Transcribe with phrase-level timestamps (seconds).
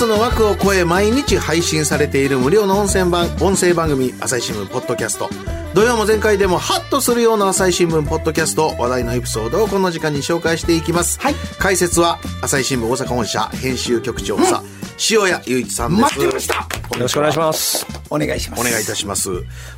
[0.00, 5.28] スの枠を超え毎日配信されている無料の音声番音声番組朝日新聞ポッドキャスト
[5.74, 14.62] 土曜も前回でもハッとするような朝日新聞ポッドキャスト話題のエピソードをこの時間に紹介していきます、はい解説は朝日新聞大阪本社編集局長さ、
[15.10, 17.86] 塩谷雄一さんです待ってましたよろしくお願いします。
[18.08, 18.60] お願いします。
[18.60, 19.30] お願いいたします。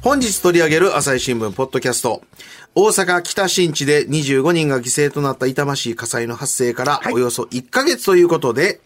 [0.02, 2.22] 本日取り上げる朝日新聞ポッドキャスト。
[2.74, 8.80] 大阪北新地で25人が犠牲となった痛ましい火災の発生からはいおよそ1ヶ月ということで、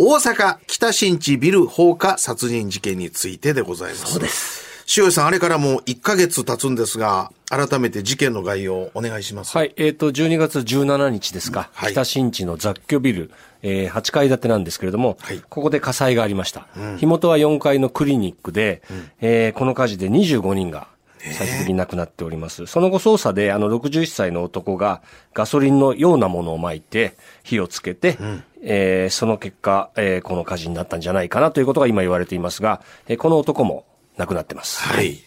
[0.00, 4.12] 大阪北新地ビル放火殺人事件についてでございます。
[4.12, 4.86] そうです。
[4.96, 9.56] 塩井さん、あれからもう1ヶ月経つんですが、改めて事件の概要をお願いします。
[9.56, 13.32] はい、えっ、と、12月17日ですか、はい北新地の雑居ビル、
[13.62, 16.68] えー8階建てなんですけれども、はいここで火災がありました。
[16.98, 18.82] 火元は4階のクリニックで、
[19.20, 20.86] えーこの火事で25人が
[21.18, 22.66] 最終的に亡くなっております。
[22.66, 25.02] その後捜査で、あの、61歳の男が
[25.34, 28.18] ガソリンのようなものを撒いて、火をつけて、
[28.62, 33.84] えーその結果、えーこの火事になったんじゃないかなということが今言われていますが、えーこの男も
[34.16, 34.82] 亡くなってます。
[34.82, 35.18] はい。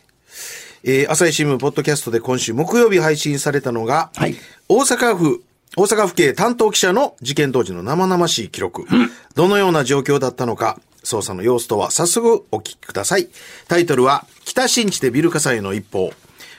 [0.83, 4.35] えー朝日新聞ポッドキャストで今週木曜日配信されたのが、はい
[4.67, 5.43] 大阪府、
[5.77, 8.85] 大阪府警担当記者の事件当時の生々しい記録。
[9.35, 13.27] どのような状況だったのか、捜査の様子とは早速お聞きください。
[13.67, 16.13] タイトルは、北新地でビル火災の一報。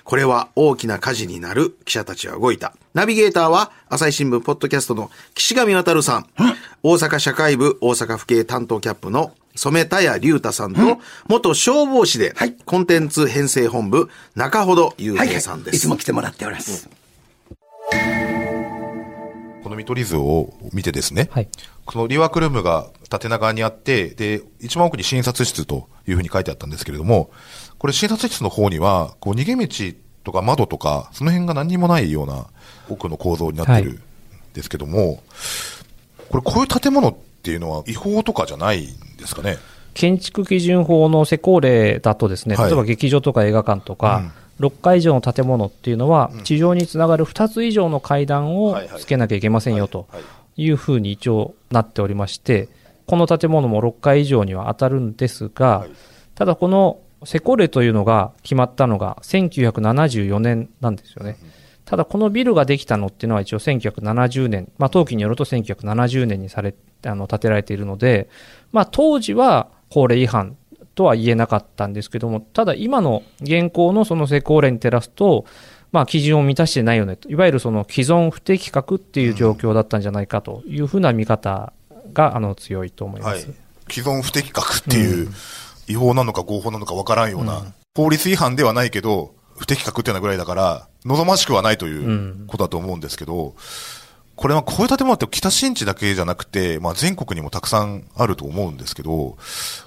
[0.04, 2.74] これは大きな火事になる記者たちは動いた。
[2.94, 6.26] ナビゲーターは朝日新聞ポッドキャストの岸上渡さん。
[6.82, 10.98] 大阪社会部大阪府警担当キャップの染田谷隆太さんと、
[11.28, 15.76] 元消防士で、はいコンテンツ編成本部中ほど雄はい、平さんです。
[15.76, 16.88] いつも来てもらっております。
[19.62, 21.48] この見取り図を見てですね、はい
[21.84, 27.30] このリワークルームが縦長にあって、で、一番奥に診察室というふうに書いてあったんですけれども、
[27.78, 32.46] これ診察室の方には、こう逃げ道とか窓とか、その辺が何にもないような
[32.88, 34.02] 奥の構造になってるん
[34.54, 35.22] ですけども、
[36.30, 39.58] これこういう建物っていうのは違法とかじゃないんですかね？
[39.94, 42.66] 建築基準法の施工例だとですね、はい。
[42.68, 49.00] 例えば劇場とか映画館とか、6階以上の建物っていうのは、地上につながる2つ以上の階段をはいはい。
[49.00, 50.22] つけなきゃいけませんよとはい。
[50.54, 52.68] いうふうに一応なっておりまして、
[53.12, 55.90] この建物も6階以上には当たるんですが、はい
[56.34, 61.36] ただこの施工例というのが決まったのが1974年なんですよね。
[61.84, 66.74] ただこのビルができたのっていうのは一応1970年、まあ登記によると1970年にされ、
[67.04, 68.30] あの、建てられているので、
[68.72, 70.56] まあ当時は法令違反
[70.94, 75.44] とは言えなかったんですけども、ただ今の現行のその施工例に照らすと、
[75.92, 77.28] まあ基準を満たしてないよねと。
[77.28, 81.74] いわゆるその既存不適格っていう状況だったんじゃないかというふうな見方
[82.12, 83.46] が、あの、強いと思います。
[83.46, 83.56] はい。
[83.90, 85.32] 既存不適格っていう、
[85.88, 93.54] 違法なのか合法なのかわからんような、法律違反ではないけど、不適格っていうようなぐらいだから、望ましくはないということだと思うんですけど、
[94.34, 99.36] これはこういう建物って北新地だけじゃなくて、まあ全国にもたくさんあると思うんですけど、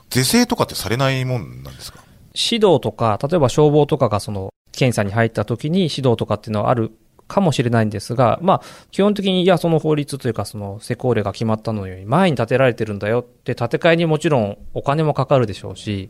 [0.09, 1.99] 是正とかってされないもんなんですか？
[2.35, 6.95] 指導とか、例えば消防とかがその検査に入った時に指導とかっていうのはある
[7.27, 16.09] かもしれないんですが、まあ、基本的に、いや、その法律というか、その施工令が決まったのより前に建てられてるんだよって、建て替えにもちろんお金もかかるでしょうし、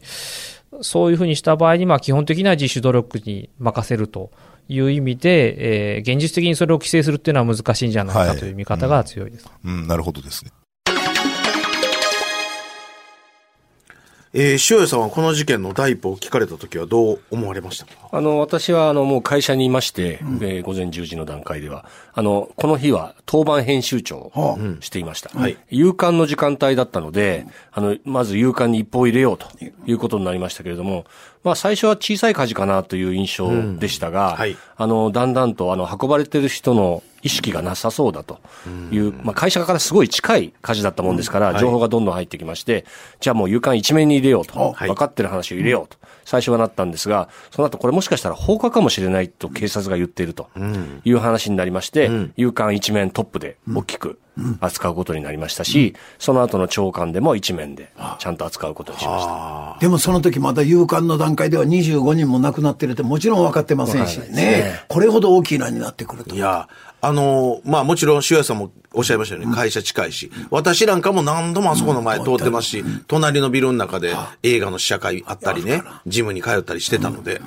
[0.82, 4.32] そういうふうにした場合に、まあ、基本的な自主努力に任せると
[4.68, 9.50] いう意味で、えー現実的にそれを規制するっていうのは難しいんじゃないかという見方が強いです。
[9.64, 10.52] うん、なるほどですね。
[14.38, 17.92] えー塩谷さんはこの事件の第一報を聞かれた時はどう思われましたか？
[18.12, 25.30] あの、私は、あの、もう会社にいまして、えー午前10時の段階では、あの、この日は当番編集長をしていました。
[25.40, 25.58] はい。
[25.70, 29.48] 夕刊の時間帯だったので、あの、まず夕刊に一報を入れようと
[29.88, 31.06] いうことになりましたけれども、
[31.46, 33.50] まあ、最初は小さい火事かなという印象
[33.80, 34.58] でしたが、はい。
[34.76, 38.40] あの、だんだんと、あの、運ばれてる人の意識がなさそうだと
[38.92, 42.86] いう、まあ、会社からすごい近い火事だったもんですから、情報がどんどん入ってきまして、
[43.20, 44.88] じゃあもう夕刊一面に入れようと、はい。
[44.88, 50.50] 分かってる話を入れようと、最初はなったんですが、その後これもしかしたら放火かもしれないと警察が言っていると
[51.04, 54.20] いう話になりまして、夕刊一面トップで大きく
[54.60, 59.78] 扱うことになりましたし、その後の長官でも一面でちゃんと扱うことにしました。
[59.80, 64.80] でもその時まだ勇敢の段階では25人も亡くなってるってもちろん分かってませんしわからないですね。
[64.88, 66.36] これほど大きなになってくると。
[66.36, 66.38] い。
[66.40, 66.68] や、
[67.02, 77.42] あのーまあもちろん、塩屋さんもおっしゃいましたように、会社近いし、私なんかも何度もあそこの前通ってますし、隣のビルの中で映画の試写会あったりね、ジムに通ったりしてたので、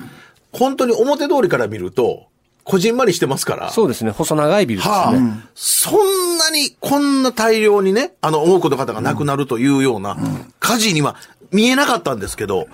[0.52, 2.26] 本当に表通りから見ると、
[2.69, 3.70] こじんまりしてますから。
[3.70, 4.94] そうですね、細長いビルですね。
[4.94, 10.19] はあ、そんなに、こんな大量にね、あの、多くの方が亡くなるというような
[10.61, 11.17] 火事には
[11.50, 12.69] 見えなかったんですけど、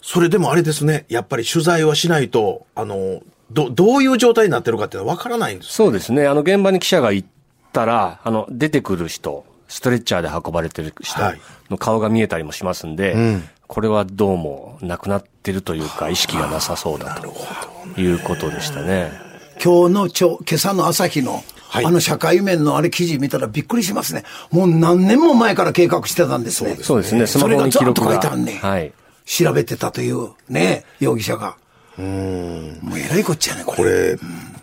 [0.00, 5.72] それでもあれですね、やっぱり取材はしないと、あの、ど、どういう状態になってるかっていうのは分からないんです。
[5.72, 6.28] そうですね。
[6.28, 7.28] あの、現場に記者が行っ
[7.72, 11.40] たら、あの、出てくる人、ストレッチャーで運ばれてる人はい
[11.70, 19.31] の顔が見えたりもしますんで、これはどうも亡くなってるというか、意識がなさそうだということでしたね。
[19.62, 24.24] 今日のちょ、今朝の朝日の、はいあの社会面のあれ記事見たらびっくりしますね。
[24.50, 26.76] もう何年も前から計画してたんですね。
[26.82, 28.04] そうですね、スマホそれがずっと。
[28.04, 28.58] 書いてあんねん。
[28.58, 28.92] はい。
[29.24, 31.56] 調べてたというね、容疑者が。
[31.96, 34.10] もうえらいこっちゃね、ここれ。
[34.10, 34.18] れ、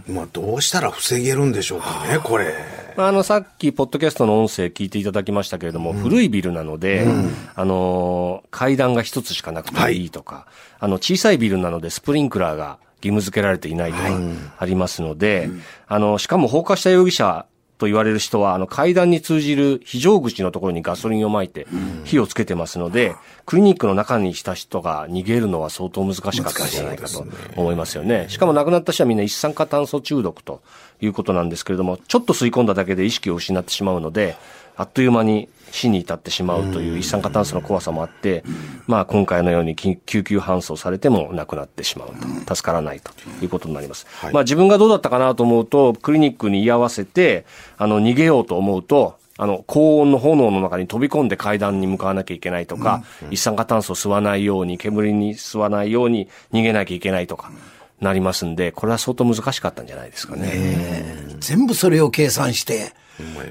[0.07, 2.53] まあ、どうしたら防げるんでしょうかね、これ。
[2.95, 7.07] まああの、さっき、ポッドキャストの音声聞いていただきましたけれども、古いビルなので、
[7.55, 10.45] あのー階段が一つしかなくていいとか、
[10.79, 14.09] あの、小さいビルなので、スプリンクラーが義務付けられていないとか、
[14.57, 15.49] ありますので、
[15.87, 17.45] あの、しかも放火した容疑者
[17.79, 21.65] と言われる人は、あの、階段に通じる非常口のところにガソリンを撒いて、
[22.03, 23.15] 火をつけてますので、
[23.45, 27.25] クリニックの中にした人が逃げるのは相当難しかったんじゃないかと
[27.55, 28.25] 思いますよね。
[28.27, 30.61] しかも亡くなった人はみんな一酸化炭素中毒と
[30.99, 34.35] いうことなんですけれども、ちょっと吸い込んだだけで意識を失ってしまうので、
[34.79, 38.45] あっという間に死に至ってしまうという一酸化炭素の怖さもあって、
[38.87, 43.11] まあ今回のように緊救急搬送されても亡くなってしまうと、助からないと
[43.41, 44.07] いうことになります。
[44.31, 47.45] まあ自分がどうだったかなと思うと、クリニックに居合わせて、
[47.77, 57.51] あの逃げようと思うと、あの、高温の炎の中に飛び込んで階段に向かわなきゃいけないとか、一酸化炭素を吸わないように、煙に吸わないように逃げなきゃいけないとか、
[58.01, 61.15] なりますんで、これは相当難しかったんじゃないですかね。
[61.39, 62.93] 全部それを計算して、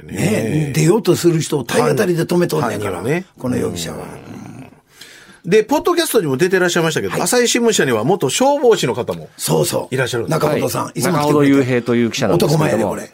[0.05, 4.07] ね、出ようとする人を体当たりで止めとんねんから、ねこの容疑者は。
[5.45, 9.29] で、ポッドキャストにも出てらっしゃいましたけど、朝日新聞社には元消防士の方も。
[9.37, 9.95] そうそう。
[9.95, 13.11] いらっしゃるんです中本さん、はいいつも来中本てくれて雄平という記者なんですけ男前やで、れどもこれ。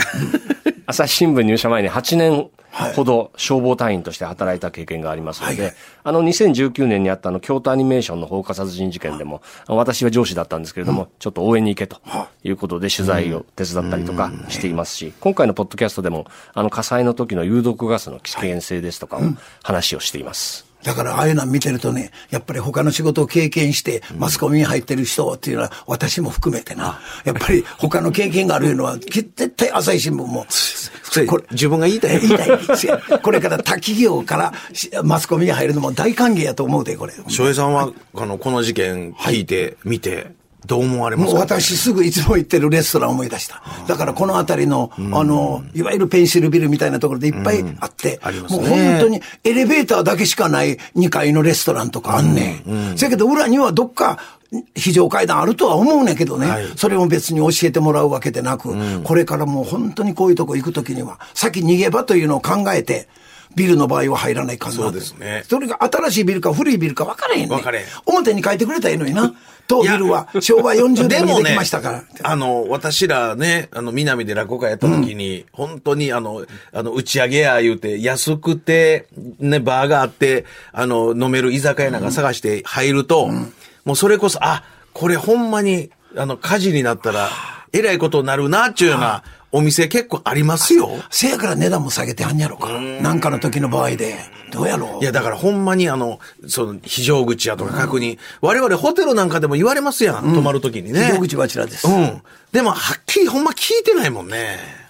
[0.87, 2.51] 朝日新聞入社前に8年
[2.95, 5.75] ほど消防隊員として働いた経験がありますので、はい
[6.07, 11.99] あの2019年にあったあの京都アニメーションの放火殺人事件でも、私は上司だったんですけれども、ちょっと応援に行けと
[12.43, 19.21] いうことで取材を手伝ったりとかしていますし、今回のポッドキャストでも、あの火災の時の有毒ガスの危険性ですとかを
[19.63, 20.74] 話をしています。
[20.85, 32.21] だからああいうの見てるとね、やっぱり他の仕事を経験して、マスコミに入ってる人っていうのは、私も含めてな、やっぱり他の経験があるのは、絶対朝日新聞も、それ自分が言いたい。
[32.21, 32.67] 言いたい。
[32.67, 37.15] ですよこれから他企業からしマスコミに入るのも大歓迎やと思うで、これ。
[37.29, 40.33] 翔平さんは、あの、この事件聞いて、見て、
[40.67, 41.35] どう思われますか？
[41.35, 43.63] もう私すぐいつも行ってるレストランを思い出した。
[43.87, 52.97] だからこの辺りの、あの、いわゆるペンシルビルみたいなところでいっぱいあって、ありますもうね本当にエレベーターだけしかない2階のレストランとかあんねん。
[52.97, 54.19] せやけど裏にはどっか
[54.75, 56.67] 非常階段あるとは思うねんけどね、はい。
[56.77, 63.09] それも別に教えてもらうわけでなく、これからもう本当にこういうとこ行くときには、先逃げ場というのを考えて、
[63.57, 65.45] ビルの場合は入らないかんなとそうですね。
[65.49, 67.49] それが新しいビルか古いビルか分からへんねん。
[67.49, 67.85] 分からへん。
[68.07, 69.35] 表に書いてくれたらいいのにな。
[69.67, 72.05] 当ビルは昭和40年にできましたから。
[72.23, 79.07] あの、私らね、あの、南で落語会やった時に、本当にあの、あの、打ち上げや言うて、安くて、
[79.39, 83.31] ね、バーがあって、あの、飲める居酒屋なんか探して入ると、
[83.85, 87.29] もうそれこそ、あ、これほんまに、あの、火事になったら、
[87.73, 90.91] えらいことになるな、っちゅうようなお店結構ありますよ。
[91.11, 92.81] せやから値段も下げてはんやろか。
[92.81, 94.17] なんかの時の場合で。
[94.51, 96.19] どうやろういや、だからほんまにあの、
[96.49, 98.19] その、非常口やとか確認。
[98.41, 101.05] 我々ホテルなんかでも言われますやん、泊まる時にね。
[101.05, 101.87] 非常口はあちらです。
[101.87, 102.21] うん。
[102.51, 104.84] でも、はっきりほんま聞いてないもんね。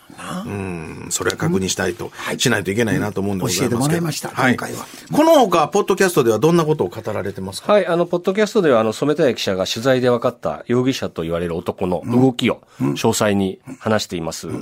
[0.47, 1.07] うん。
[1.11, 3.79] それは確認したいと、しないといけないなと思うんでございますけど。
[3.79, 4.53] 教えてもらいましたはい。
[4.55, 4.87] 今回は。
[5.13, 7.73] この他、ポッドキャストではどんなことを語られてますか？
[7.73, 14.49] はい、あの、ポッドキャストでは、あの、染谷記者が取材で分かった容疑者と言われる男の動きを詳細に話しています。
[14.49, 14.53] あ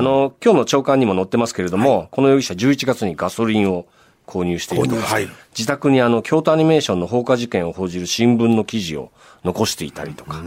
[0.00, 3.86] の、今日の朝刊にも載ってますけれども、この容疑者11月にガソリンを
[4.26, 5.28] 購入しているとか、はい。
[5.56, 9.10] 自宅にあの、京都アニメーションの放火事件を報じる新聞の記事を
[9.44, 10.42] 残していたりとか、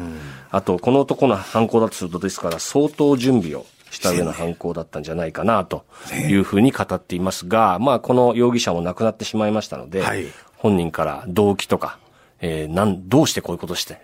[0.51, 10.25] あと、この男の犯行だとするとですから、相当準備をした上の犯行だったんじゃないかな、というふうに語っていますが、まあ、この容疑者も亡くなってしまいましたので、はい。
[10.57, 11.97] 本人から動機とか、
[12.41, 14.01] えー、なん、どうしてこういうことして、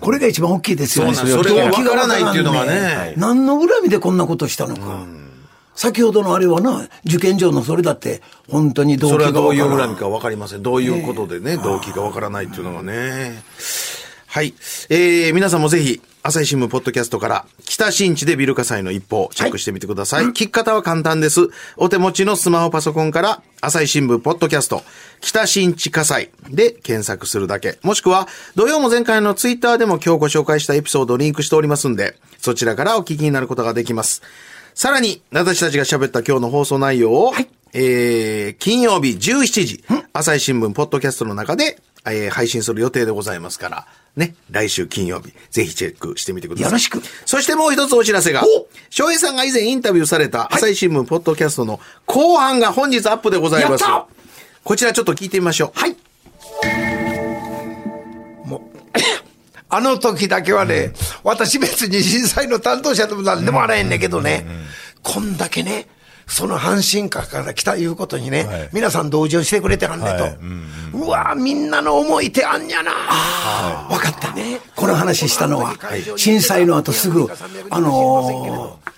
[0.00, 1.14] これが一番大きいですよね。
[1.14, 2.72] そうなんでらないっていうのがね。
[2.72, 5.04] わからん何の恨みでこんなことしたのか。
[5.74, 10.62] 先ほどのあれはな、受験上のそれだって、本当に動機それはどういう恨みか分かりません。
[10.62, 13.42] どういうことでね、動機が分からないっていうのがね。
[14.26, 14.54] はい。
[14.88, 20.24] えー、皆さんもぜひ、朝日新聞ポッドキャストから、北新地でビル火災の一報、チェックしてみてください。
[20.26, 21.48] 聞き方は簡単です。
[21.78, 24.82] お手持ちのスマホパソコンから、朝日新聞ポッドキャスト、
[25.22, 27.78] 北新地火災で検索するだけ。
[27.82, 34.20] もしくは、土曜も前回のツイッターでも今日ご紹介したエピソードをリンクしておりますんで、そちらからお聞きになることができます。
[34.74, 37.32] さらに、私たちが喋った今日の放送内容を、
[37.72, 43.86] えー、金曜日17時、朝日新聞ポッドキャストの中で、えー配信する予定でございますから、
[44.16, 46.64] ね、来週金曜日、ぜひチェックしてみてください。
[46.66, 47.00] よろしく。
[47.24, 48.42] そしてもう一つお知らせが、
[48.90, 53.84] 翔平さんが以前インタビューされた朝日新聞ポッドキャストの後半が本日アップでございます。
[54.64, 55.78] こちらちょっと聞いてみましょう。
[55.78, 55.96] はい。
[59.72, 64.44] あの時だけはね、私別に震災の担当者でもなんでもあらへんねんけどね、
[65.04, 65.86] こんだけね、
[66.30, 70.22] その阪神家から来たいうことにね、はい皆さん同情してくれてはんねんと。
[70.24, 70.36] はい
[70.92, 72.92] うわみんなの思いってあんやな。
[73.90, 74.34] わかった。
[74.76, 75.74] この話したのは、
[76.16, 77.28] 震災の後すぐ、
[77.70, 78.89] あのー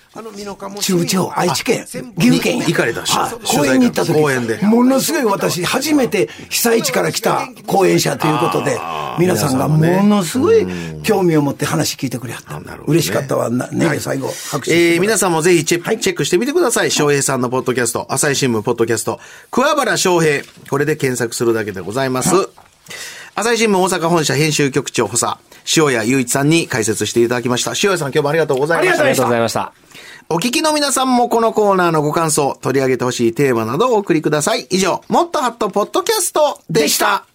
[0.81, 4.57] 中部地方、愛知県、岐阜県や行かれたし公園に行った時公園で。
[4.57, 8.79] ものすごい私、初めて被災地から来た講演者ということで、
[9.17, 10.67] 皆さんがものすごい
[11.01, 12.59] 興味を持って話聞いてくれはった。
[12.59, 12.65] ね。
[12.85, 13.49] 嬉しかったわ。
[13.49, 16.91] なね、最後、拍手えー、皆さんもぜひチェ,、チェックしてみてください。
[16.91, 20.43] 翔平さんのポッドキャスト、朝日新聞ポッドキャスト、桑原翔平。
[20.69, 22.29] これで検索するだけでございます。
[23.35, 25.39] 朝日新聞大阪本社編集局長補佐、
[25.75, 27.71] 塩谷雄一さんに解説していただきました。
[27.71, 29.03] 塩谷さん今日もありがとうございました。
[29.03, 29.73] ありがとうございました。
[30.29, 34.67] お聞きの皆さんもこのコーナーのご感想、取り上げてほしいテーマなどをお送りください。
[34.69, 37.25] 以上、もっとハットポッドキャストでした。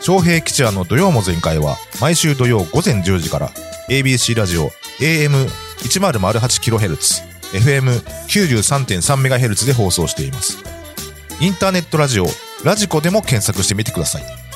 [0.00, 3.48] 昌平吉也の土曜も全開は毎週土曜午前10時から
[3.88, 4.68] ABC ラジオ
[5.00, 10.77] AM1008kHz FM93.3MHz で放送しています。
[11.40, 12.26] インターネットラジオ
[12.64, 14.47] ラジコでも検索してみてください。